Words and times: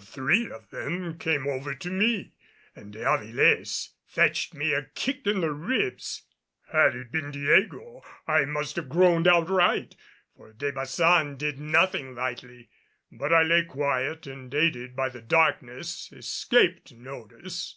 The 0.00 0.06
three 0.06 0.50
of 0.50 0.70
them 0.70 1.18
came 1.18 1.46
over 1.46 1.74
to 1.74 1.90
me 1.90 2.32
and 2.74 2.90
De 2.90 3.00
Avilés 3.00 3.88
fetched 4.06 4.54
me 4.54 4.72
a 4.72 4.86
kick 4.94 5.26
in 5.26 5.42
the 5.42 5.52
ribs. 5.52 6.22
Had 6.72 6.96
it 6.96 7.12
been 7.12 7.30
Diego, 7.30 8.00
I 8.26 8.46
must 8.46 8.76
have 8.76 8.88
groaned 8.88 9.28
outright, 9.28 9.96
for 10.34 10.54
De 10.54 10.72
Baçan 10.72 11.36
did 11.36 11.58
nothing 11.60 12.14
lightly. 12.14 12.70
But 13.12 13.34
I 13.34 13.42
lay 13.42 13.62
quiet, 13.66 14.26
and 14.26 14.54
aided 14.54 14.96
by 14.96 15.10
the 15.10 15.20
darkness 15.20 16.10
escaped 16.12 16.92
notice. 16.92 17.76